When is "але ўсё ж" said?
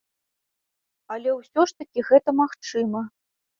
1.17-1.83